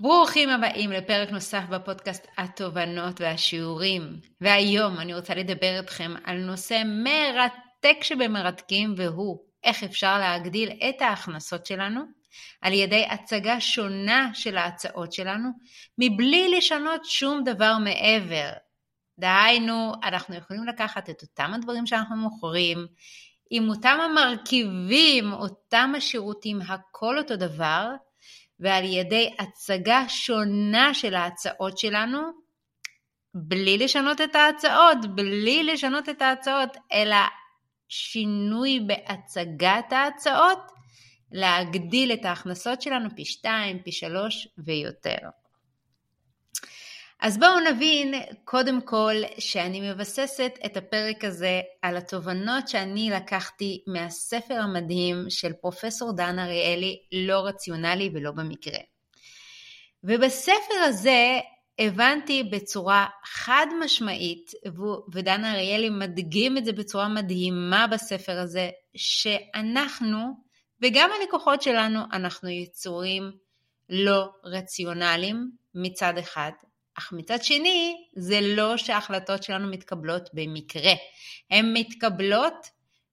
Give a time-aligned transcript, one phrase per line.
[0.00, 4.20] ברוכים הבאים לפרק נוסף בפודקאסט התובנות והשיעורים.
[4.40, 11.66] והיום אני רוצה לדבר איתכם על נושא מרתק שבמרתקים והוא איך אפשר להגדיל את ההכנסות
[11.66, 12.00] שלנו
[12.60, 15.50] על ידי הצגה שונה של ההצעות שלנו
[15.98, 18.50] מבלי לשנות שום דבר מעבר.
[19.18, 22.86] דהיינו, אנחנו יכולים לקחת את אותם הדברים שאנחנו מוכרים,
[23.50, 27.90] עם אותם המרכיבים, אותם השירותים, הכל אותו דבר,
[28.60, 32.18] ועל ידי הצגה שונה של ההצעות שלנו,
[33.34, 37.16] בלי לשנות את ההצעות, בלי לשנות את ההצעות, אלא
[37.88, 40.58] שינוי בהצגת ההצעות,
[41.32, 45.28] להגדיל את ההכנסות שלנו פי שתיים, פי שלוש ויותר.
[47.20, 48.14] אז בואו נבין
[48.44, 56.12] קודם כל שאני מבססת את הפרק הזה על התובנות שאני לקחתי מהספר המדהים של פרופסור
[56.12, 58.78] דן אריאלי, לא רציונלי ולא במקרה.
[60.04, 61.38] ובספר הזה
[61.78, 64.50] הבנתי בצורה חד משמעית,
[65.12, 70.18] ודן אריאלי מדגים את זה בצורה מדהימה בספר הזה, שאנחנו,
[70.82, 73.32] וגם הלקוחות שלנו, אנחנו יצורים
[73.88, 76.50] לא רציונליים מצד אחד,
[76.98, 80.92] אך מצד שני, זה לא שההחלטות שלנו מתקבלות במקרה.
[81.50, 82.66] הן מתקבלות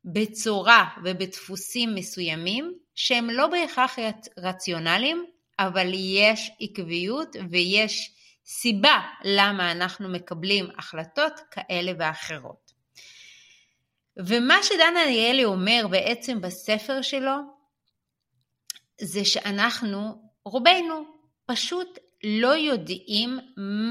[0.05, 3.95] בצורה ובדפוסים מסוימים שהם לא בהכרח
[4.37, 5.25] רציונליים,
[5.59, 8.11] אבל יש עקביות ויש
[8.45, 12.71] סיבה למה אנחנו מקבלים החלטות כאלה ואחרות.
[14.17, 17.35] ומה שדן אריאלי אומר בעצם בספר שלו,
[19.01, 21.05] זה שאנחנו, רובנו,
[21.45, 23.39] פשוט לא יודעים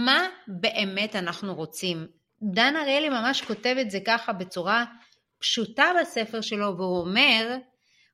[0.05, 2.07] מה באמת אנחנו רוצים.
[2.43, 4.85] דן אריאלי ממש כותב את זה ככה בצורה
[5.39, 7.57] פשוטה בספר שלו, והוא אומר,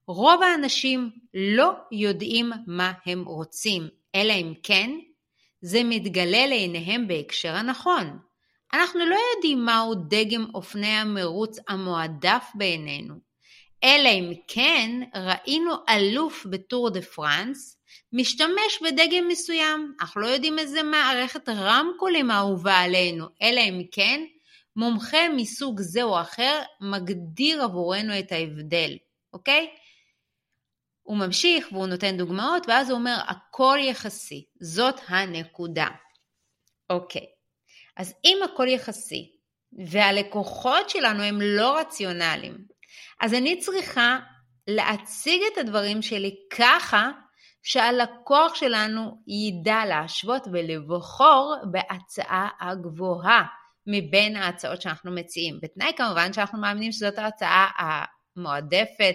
[0.06, 4.91] רוב האנשים לא יודעים מה הם רוצים, אלא אם כן
[5.61, 8.19] זה מתגלה לעיניהם בהקשר הנכון.
[8.75, 13.15] אנחנו לא יודעים מהו דגם אופני המרוץ המועדף בעינינו,
[13.85, 17.77] אלא אם כן ראינו אלוף בטור דה פרנס
[18.13, 24.25] משתמש בדגם מסוים, אך לא יודעים איזה מערכת רמקולים אהובה עלינו, אלא אם כן
[24.77, 28.97] מומחה מסוג זה או אחר מגדיר עבורנו את ההבדל,
[29.33, 29.71] אוקיי?
[31.03, 35.89] הוא ממשיך והוא נותן דוגמאות ואז הוא אומר הכל יחסי, זאת הנקודה.
[36.91, 37.27] אוקיי,
[37.97, 39.33] אז אם הכל יחסי
[39.87, 42.59] והלקוחות שלנו הם לא רציונליים,
[43.21, 44.19] אז אני צריכה
[44.67, 47.11] להציג את הדברים שלי ככה
[47.62, 53.45] שהלקוח שלנו ידע להשוות ולבחור בהצעה הגבוהה
[53.87, 55.59] מבין ההצעות שאנחנו מציעים.
[55.62, 59.15] בתנאי כמובן שאנחנו מאמינים שזאת ההצעה המועדפת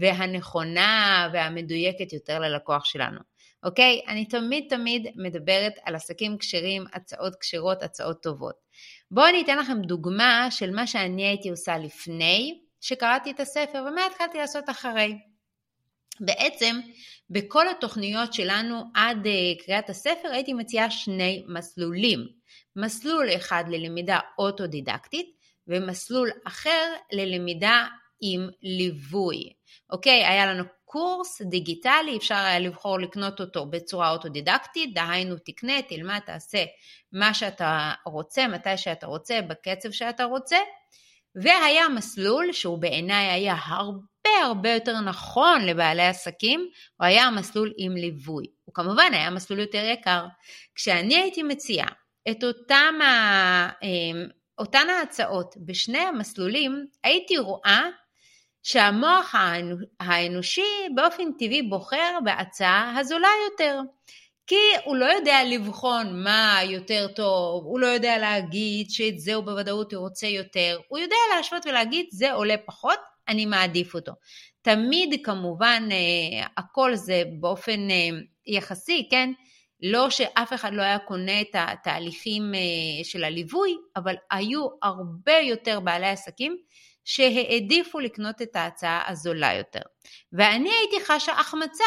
[0.00, 3.20] והנכונה והמדויקת יותר ללקוח שלנו.
[3.62, 4.00] אוקיי?
[4.08, 8.54] אני תמיד תמיד מדברת על עסקים כשרים, הצעות כשרות, הצעות טובות.
[9.10, 14.06] בואו אני אתן לכם דוגמה של מה שאני הייתי עושה לפני שקראתי את הספר ומה
[14.06, 15.18] התחלתי לעשות אחרי.
[16.20, 16.80] בעצם
[17.30, 22.26] בכל התוכניות שלנו עד uh, קריאת הספר הייתי מציעה שני מסלולים.
[22.76, 25.26] מסלול אחד ללמידה אוטודידקטית
[25.66, 27.86] ומסלול אחר ללמידה
[28.20, 29.52] עם ליווי.
[29.90, 36.18] אוקיי, היה לנו קורס דיגיטלי, אפשר היה לבחור לקנות אותו בצורה אוטודידקטית, דהיינו תקנה, תלמד,
[36.26, 36.64] תעשה
[37.12, 40.56] מה שאתה רוצה, מתי שאתה רוצה, בקצב שאתה רוצה.
[41.34, 44.00] והיה מסלול שהוא בעיניי היה הרבה
[44.42, 48.46] הרבה יותר נכון לבעלי עסקים, הוא היה המסלול עם ליווי.
[48.64, 50.26] הוא כמובן היה מסלול יותר יקר.
[50.74, 51.88] כשאני הייתי מציעה
[52.30, 53.68] את אותם ה...
[53.82, 54.26] אמ,
[54.58, 57.82] אותן ההצעות בשני המסלולים, הייתי רואה
[58.62, 59.34] שהמוח
[60.00, 60.62] האנושי
[60.94, 63.80] באופן טבעי בוחר בהצעה הזולה יותר.
[64.50, 69.44] כי הוא לא יודע לבחון מה יותר טוב, הוא לא יודע להגיד שאת זה הוא
[69.44, 74.12] בוודאות רוצה יותר, הוא יודע להשוות ולהגיד זה עולה פחות, אני מעדיף אותו.
[74.62, 78.08] תמיד כמובן אה, הכל זה באופן אה,
[78.46, 79.32] יחסי, כן?
[79.82, 85.80] לא שאף אחד לא היה קונה את התהליכים אה, של הליווי, אבל היו הרבה יותר
[85.80, 86.56] בעלי עסקים
[87.04, 89.82] שהעדיפו לקנות את ההצעה הזולה יותר.
[90.32, 91.84] ואני הייתי חשה החמצה,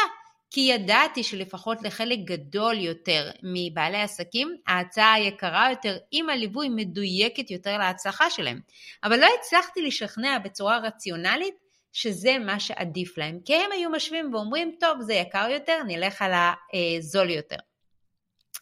[0.54, 7.78] כי ידעתי שלפחות לחלק גדול יותר מבעלי עסקים, ההצעה היקרה יותר עם הליווי מדויקת יותר
[7.78, 8.60] להצלחה שלהם.
[9.04, 11.54] אבל לא הצלחתי לשכנע בצורה רציונלית
[11.92, 16.32] שזה מה שעדיף להם, כי הם היו משווים ואומרים, טוב, זה יקר יותר, נלך על
[16.32, 17.56] הזול יותר.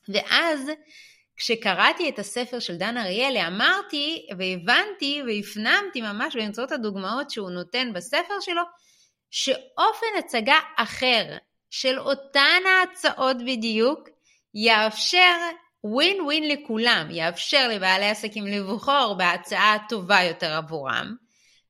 [0.09, 0.71] ואז
[1.37, 8.41] כשקראתי את הספר של דן אריאלי, אמרתי והבנתי והפנמתי ממש באמצעות הדוגמאות שהוא נותן בספר
[8.41, 8.63] שלו,
[9.31, 11.37] שאופן הצגה אחר
[11.75, 14.09] של אותן ההצעות בדיוק,
[14.55, 15.37] יאפשר
[15.85, 21.15] ווין ווין לכולם, יאפשר לבעלי עסקים לבחור בהצעה טובה יותר עבורם,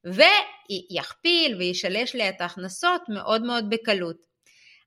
[0.04, 4.16] ויכפיל וישלש לי את ההכנסות מאוד מאוד בקלות.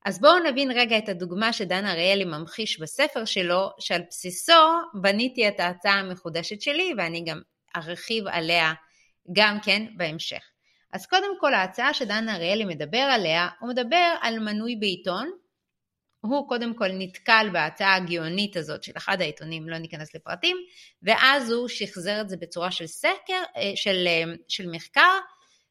[0.06, 4.64] אז בואו נבין רגע את הדוגמה שדן אריאלי ממחיש בספר שלו, שעל בסיסו
[5.02, 7.42] בניתי את ההצעה המחודשת שלי, ואני גם
[7.76, 8.74] ארחיב עליה
[9.36, 10.55] גם כן בהמשך.
[10.92, 15.32] אז קודם כל ההצעה שדן אריאלי מדבר עליה, הוא מדבר על מנוי בעיתון,
[16.26, 20.58] הוא קודם כל נתקל בהצעה הגאונית הזאת של אחד העיתונים, לא ניכנס לפרטים,
[21.04, 25.20] ואז הוא שחזר את זה בצורה של סקר, אה, של, אה, של מחקר,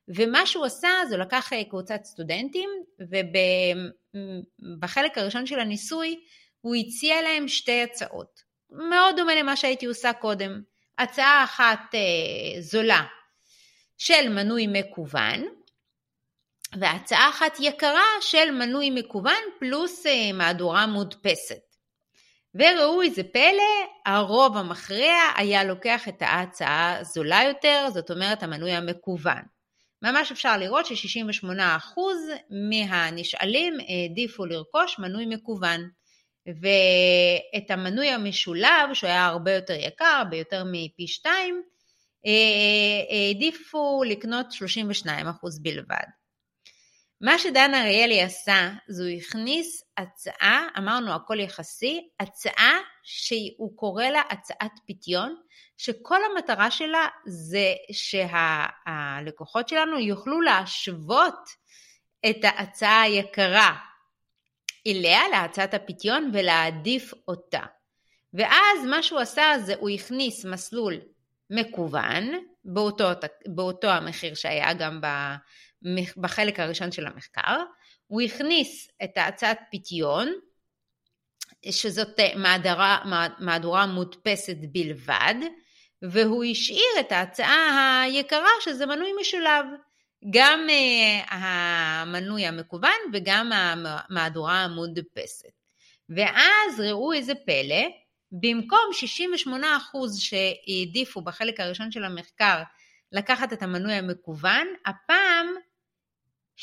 [0.08, 2.70] ומה שהוא עשה זה לקח אה, קבוצת סטודנטים,
[4.70, 6.20] ובחלק הראשון של הניסוי
[6.60, 8.40] הוא הציע להם שתי הצעות.
[8.70, 10.62] מאוד דומה למה שהייתי עושה קודם.
[10.98, 11.94] הצעה אחת
[12.60, 13.04] זולה
[13.98, 15.44] של מנוי מקוון,
[16.80, 21.74] והצעה אחת יקרה של מנוי מקוון פלוס אה, מהדורה מודפסת.
[22.54, 29.42] וראו איזה פלא, הרוב המכריע היה לוקח את ההצעה זולה יותר, זאת אומרת המנוי המקוון.
[30.02, 31.98] ממש אפשר לראות ש-68%
[32.50, 35.88] מהנשאלים העדיפו לרכוש מנוי מקוון.
[36.46, 41.62] ואת המנוי המשולב, שהוא היה הרבה יותר יקר, ביותר מפי שתיים,
[42.24, 44.46] העדיפו לקנות
[45.06, 45.06] 32%
[45.62, 46.04] בלבד.
[47.20, 54.22] מה שדן אריאלי עשה, זה הוא הכניס הצעה, אמרנו הכל יחסי, הצעה שהוא קורא לה
[54.30, 55.36] הצעת פיתיון,
[55.76, 61.48] שכל המטרה שלה זה שהלקוחות שלנו יוכלו להשוות
[62.30, 63.76] את ההצעה היקרה
[64.86, 67.62] אליה, להצעת הפיתיון, ולהעדיף אותה.
[68.34, 71.00] ואז מה שהוא עשה זה הוא הכניס מסלול
[71.54, 72.30] מקוון,
[72.64, 73.04] באותו,
[73.46, 75.00] באותו המחיר שהיה גם
[76.16, 77.62] בחלק הראשון של המחקר,
[78.06, 80.32] הוא הכניס את ההצעת פיתיון,
[81.70, 82.98] שזאת מהדורה,
[83.38, 85.34] מהדורה מודפסת בלבד,
[86.02, 89.66] והוא השאיר את ההצעה היקרה שזה מנוי משולב,
[90.30, 95.52] גם אה, המנוי המקוון וגם המהדורה המודפסת.
[96.08, 97.86] ואז ראו איזה פלא,
[98.40, 98.90] במקום
[99.46, 99.48] 68%
[100.18, 102.62] שהעדיפו בחלק הראשון של המחקר
[103.12, 105.46] לקחת את המנוי המקוון, הפעם
[106.58, 106.60] 16%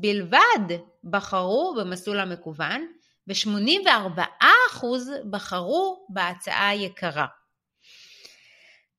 [0.00, 2.92] בלבד בחרו במסלול המקוון
[3.28, 4.84] ו-84%
[5.30, 7.26] בחרו בהצעה היקרה.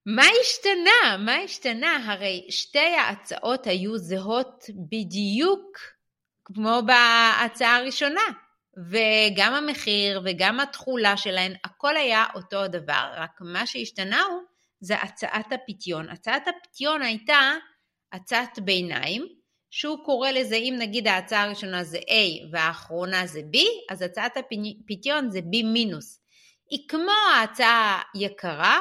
[0.06, 1.18] מה השתנה?
[1.18, 2.12] מה השתנה?
[2.12, 5.78] הרי שתי ההצעות היו זהות בדיוק
[6.46, 8.22] כמו בהצעה הראשונה,
[8.88, 14.42] וגם המחיר וגם התכולה שלהן, הכל היה אותו הדבר, רק מה שהשתנה הוא
[14.80, 16.10] זה הצעת הפיתיון.
[16.10, 17.54] הצעת הפיתיון הייתה
[18.14, 19.28] הצעת ביניים,
[19.72, 23.58] שהוא קורא לזה, אם נגיד ההצעה הראשונה זה A והאחרונה זה B,
[23.90, 26.22] אז הצעת הפיתיון זה B מינוס.
[26.70, 28.80] היא כמו ההצעה יקרה,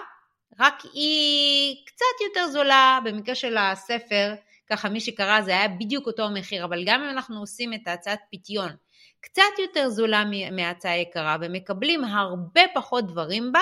[0.61, 4.35] רק היא קצת יותר זולה, במקרה של הספר,
[4.71, 8.21] ככה מי שקרא זה היה בדיוק אותו המחיר, אבל גם אם אנחנו עושים את ההצעת
[8.31, 8.71] פיתיון
[9.21, 13.61] קצת יותר זולה מההצעה היקרה ומקבלים הרבה פחות דברים בה,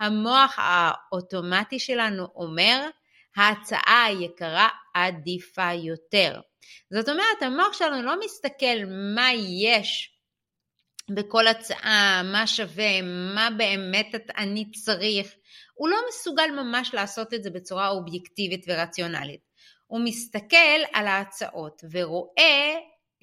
[0.00, 2.88] המוח האוטומטי שלנו אומר,
[3.36, 6.40] ההצעה היקרה עדיפה יותר.
[6.90, 9.28] זאת אומרת, המוח שלנו לא מסתכל מה
[9.72, 10.10] יש
[11.10, 13.02] בכל הצעה, מה שווה,
[13.34, 15.34] מה באמת אני צריך.
[15.74, 19.40] הוא לא מסוגל ממש לעשות את זה בצורה אובייקטיבית ורציונלית.
[19.86, 22.74] הוא מסתכל על ההצעות ורואה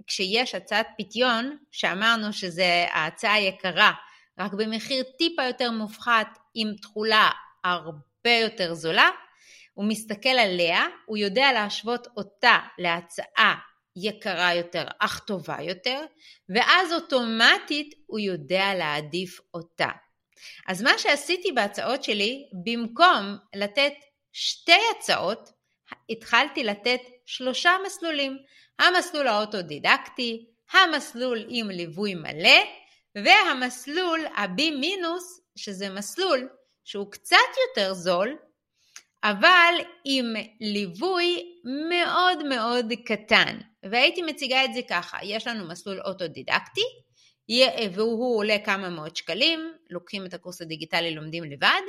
[0.07, 3.91] כשיש הצעת פיתיון, שאמרנו שזה ההצעה היקרה,
[4.39, 7.29] רק במחיר טיפה יותר מופחת עם תכולה
[7.63, 9.09] הרבה יותר זולה,
[9.73, 13.55] הוא מסתכל עליה, הוא יודע להשוות אותה להצעה
[13.95, 16.05] יקרה יותר אך טובה יותר,
[16.49, 19.89] ואז אוטומטית הוא יודע להעדיף אותה.
[20.67, 23.93] אז מה שעשיתי בהצעות שלי, במקום לתת
[24.33, 25.49] שתי הצעות,
[26.09, 28.37] התחלתי לתת שלושה מסלולים.
[28.79, 32.59] המסלול האוטודידקטי, המסלול עם ליווי מלא,
[33.15, 36.49] והמסלול ה-B מינוס, שזה מסלול
[36.83, 37.37] שהוא קצת
[37.67, 38.37] יותר זול,
[39.23, 39.73] אבל
[40.05, 40.25] עם
[40.61, 41.55] ליווי
[41.89, 43.59] מאוד מאוד קטן.
[43.83, 46.85] והייתי מציגה את זה ככה, יש לנו מסלול אוטודידקטי,
[47.93, 51.81] והוא עולה כמה מאות שקלים, לוקחים את הקורס הדיגיטלי, לומדים לבד.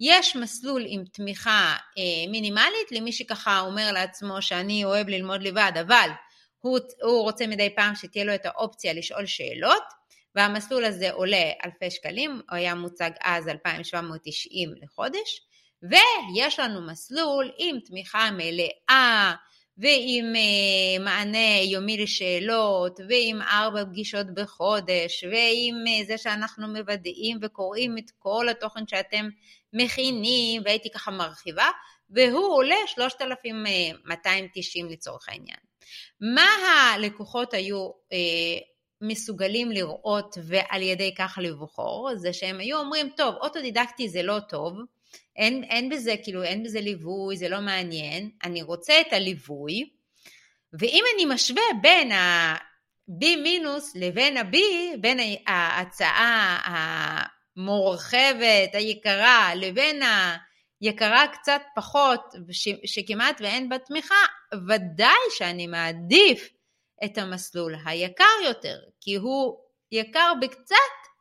[0.00, 6.10] יש מסלול עם תמיכה אה, מינימלית למי שככה אומר לעצמו שאני אוהב ללמוד לבד, אבל
[6.60, 9.82] הוא, הוא רוצה מדי פעם שתהיה לו את האופציה לשאול שאלות,
[10.34, 15.40] והמסלול הזה עולה אלפי שקלים, הוא היה מוצג אז 2,790 לחודש,
[15.82, 19.34] ויש לנו מסלול עם תמיכה מלאה
[19.78, 27.98] ועם אה, מענה יומי לשאלות, ועם ארבע פגישות בחודש, ועם אה, זה שאנחנו מוודאים וקוראים
[27.98, 29.28] את כל התוכן שאתם
[29.72, 31.68] מכינים, והייתי ככה מרחיבה,
[32.10, 35.58] והוא עולה 3,290 לצורך העניין.
[36.20, 36.48] מה
[36.94, 38.58] הלקוחות היו אה,
[39.00, 44.78] מסוגלים לראות ועל ידי כך לבחור, זה שהם היו אומרים, טוב, אוטודידקטי זה לא טוב,
[45.36, 49.90] אין, אין בזה, כאילו, אין בזה ליווי, זה לא מעניין, אני רוצה את הליווי,
[50.72, 54.56] ואם אני משווה בין ה-B מינוס לבין ה-B,
[55.00, 56.60] בין ההצעה
[57.56, 60.02] המורחבת, היקרה, לבין
[60.80, 62.20] היקרה קצת פחות,
[62.50, 64.14] ש, שכמעט ואין בה תמיכה,
[64.68, 66.48] ודאי שאני מעדיף
[67.04, 69.58] את המסלול היקר יותר, כי הוא
[69.92, 70.76] יקר בקצת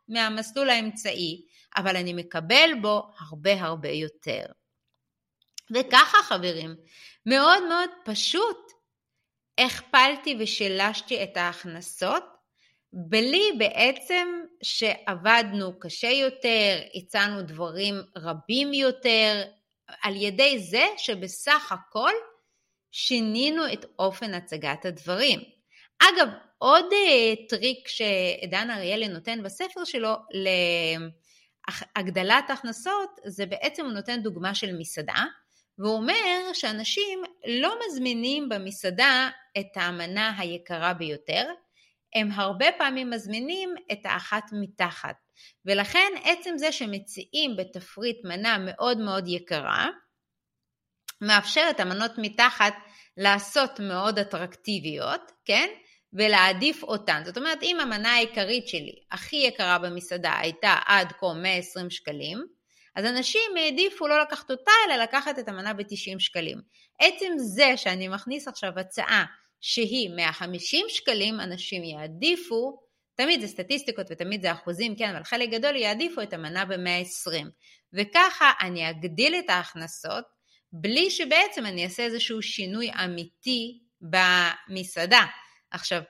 [0.08, 1.46] מהמסלול האמצעי,
[1.78, 4.46] אבל אני מקבל בו הרבה הרבה יותר.
[5.72, 6.76] וככה חברים,
[7.26, 8.72] מאוד מאוד פשוט
[9.58, 12.24] הכפלתי ושילשתי את ההכנסות
[12.94, 14.28] בלי בעצם
[14.64, 19.44] שעבדנו קשה יותר, הצענו דברים רבים יותר,
[20.02, 22.12] על ידי זה שבסך הכל
[22.92, 25.40] שינינו את אופן הצגת הדברים.
[26.00, 30.16] אגב, עוד uh, טריק שדן אריאלי נותן בספר שלו
[31.98, 35.24] להגדלת הכנסות, זה בעצם הוא נותן דוגמה של מסעדה,
[35.78, 41.46] והוא אומר שאנשים לא מזמינים במסעדה את המנה היקרה ביותר,
[42.16, 45.16] הם הרבה פעמים מזמינים את האחת מתחת.
[45.66, 49.88] ולכן עצם זה שמציעים בתפריט מנה מאוד מאוד יקרה,
[51.22, 52.74] מאפשר את המנות מתחת
[53.18, 55.70] לעשות מאוד אטרקטיביות, כן?
[56.14, 57.22] ולהעדיף אותן.
[57.26, 62.46] זאת אומרת, אם המנה העיקרית שלי, הכי יקרה במסעדה, הייתה עד כה 120 שקלים,
[62.96, 66.62] אז אנשים העדיפו לא לקחת אותה, אלא לקחת את המנה ב-90 שקלים.
[67.00, 69.26] עצם זה שאני מכניס עכשיו הצעה
[69.62, 72.80] שהיא 150 שקלים, אנשים יעדיפו,
[73.16, 77.46] תמיד זה סטטיסטיקות ותמיד זה אחוזים, כן, אבל חלק גדול יעדיפו את המנה ב-120.
[77.94, 80.26] וככה אני אגדיל את ההכנסות,
[80.72, 85.26] בלי שבעצם אני אעשה איזשהו שינוי אמיתי במסעדה.
[85.76, 86.02] עכשיו,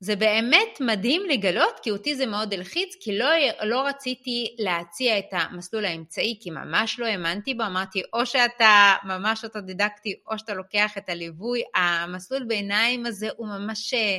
[0.00, 3.28] זה באמת מדהים לגלות, כי אותי זה מאוד הלחיץ, כי לא,
[3.62, 9.44] לא רציתי להציע את המסלול האמצעי, כי ממש לא האמנתי בו, אמרתי, או שאתה ממש
[9.44, 14.18] אוטודידקטי, או שאתה לוקח את הליווי, המסלול בעיניים הזה הוא ממש אה,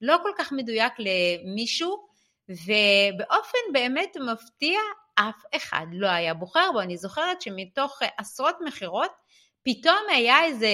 [0.00, 1.96] לא כל כך מדויק למישהו,
[2.48, 4.78] ובאופן באמת מפתיע,
[5.14, 6.80] אף אחד לא היה בוחר בו.
[6.80, 9.10] אני זוכרת שמתוך עשרות מכירות,
[9.62, 10.68] פתאום היה איזה,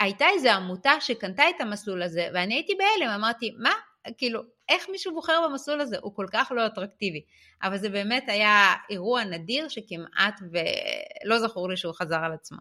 [0.00, 3.72] הייתה איזו עמותה שקנתה את המסלול הזה, ואני הייתי בהלם, אמרתי, מה?
[4.18, 5.96] כאילו, איך מישהו בוחר במסלול הזה?
[6.00, 7.24] הוא כל כך לא אטרקטיבי.
[7.62, 12.58] אבל זה באמת היה אירוע נדיר שכמעט ולא זכור לי שהוא חזר על עצמו.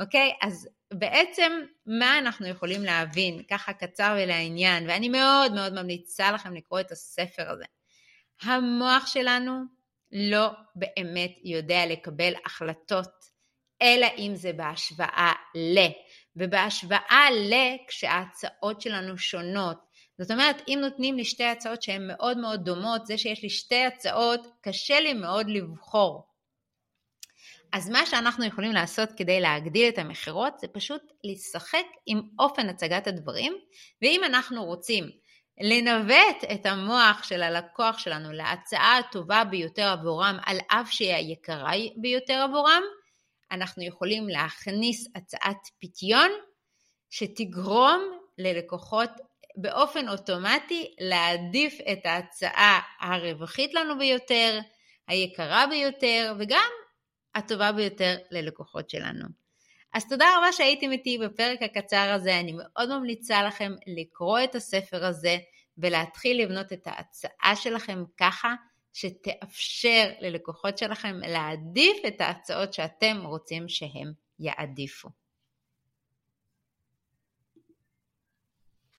[0.00, 0.32] אוקיי?
[0.42, 1.52] אז בעצם
[1.86, 7.50] מה אנחנו יכולים להבין, ככה קצר ולעניין, ואני מאוד מאוד ממליצה לכם לקרוא את הספר
[7.50, 7.64] הזה.
[8.42, 9.60] המוח שלנו
[10.12, 13.33] לא באמת יודע לקבל החלטות
[13.84, 15.78] אלא אם זה בהשוואה ל.
[16.36, 17.54] ובהשוואה ל,
[17.88, 19.76] כשההצעות שלנו שונות.
[20.18, 23.84] זאת אומרת, אם נותנים לי שתי הצעות שהן מאוד מאוד דומות, זה שיש לי שתי
[23.84, 26.34] הצעות, קשה לי מאוד לבחור.
[27.72, 33.06] אז מה שאנחנו יכולים לעשות כדי להגדיל את המכירות זה פשוט לשחק עם אופן הצגת
[33.06, 33.56] הדברים,
[34.02, 35.10] ואם אנחנו רוצים
[35.60, 42.34] לנווט את המוח של הלקוח שלנו להצעה הטובה ביותר עבורם, על אף שהיא היקרה ביותר
[42.34, 42.82] עבורם,
[43.54, 46.30] אנחנו יכולים להכניס הצעת פיתיון
[47.10, 49.10] שתגרום ללקוחות
[49.56, 54.60] באופן אוטומטי להעדיף את ההצעה הרווחית לנו ביותר,
[55.08, 56.70] היקרה ביותר וגם
[57.34, 59.24] הטובה ביותר ללקוחות שלנו.
[59.94, 65.04] אז תודה רבה שהייתם איתי בפרק הקצר הזה, אני מאוד ממליצה לכם לקרוא את הספר
[65.04, 65.36] הזה
[65.78, 68.54] ולהתחיל לבנות את ההצעה שלכם ככה
[68.94, 75.08] שתאפשר ללקוחות שלכם להעדיף את ההצעות שאתם רוצים שהם יעדיפו.